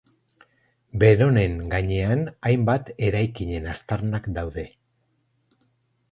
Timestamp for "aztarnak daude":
3.73-4.65